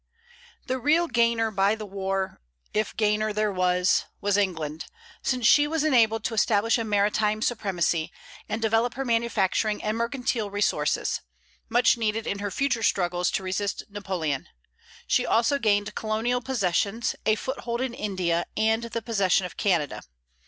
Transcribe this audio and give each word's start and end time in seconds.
The 0.65 0.79
real 0.79 1.07
gainer 1.07 1.51
by 1.51 1.75
the 1.75 1.85
war, 1.85 2.41
if 2.73 2.97
gainer 2.97 3.31
there 3.31 3.51
was, 3.51 4.05
was 4.19 4.35
England, 4.35 4.85
since 5.21 5.45
she 5.45 5.67
was 5.67 5.83
enabled 5.83 6.23
to 6.23 6.33
establish 6.33 6.79
a 6.79 6.83
maritime 6.83 7.43
supremacy, 7.43 8.11
and 8.49 8.63
develop 8.63 8.95
her 8.95 9.05
manufacturing 9.05 9.83
and 9.83 9.95
mercantile 9.95 10.49
resources, 10.49 11.21
much 11.69 11.97
needed 11.97 12.25
in 12.25 12.39
her 12.39 12.49
future 12.49 12.81
struggles 12.81 13.29
to 13.29 13.43
resist 13.43 13.83
Napoleon. 13.91 14.47
She 15.05 15.23
also 15.23 15.59
gained 15.59 15.93
colonial 15.93 16.41
possessions, 16.41 17.15
a 17.27 17.35
foothold 17.35 17.79
in 17.79 17.93
India, 17.93 18.45
and 18.57 18.81
the 18.85 19.03
possession 19.03 19.45
of 19.45 19.55
Canada. 19.55 20.01